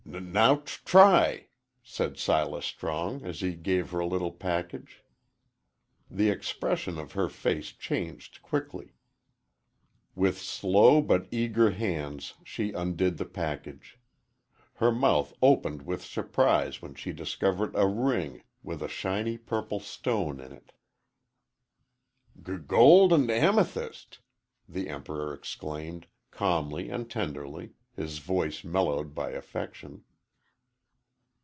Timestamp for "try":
0.83-1.47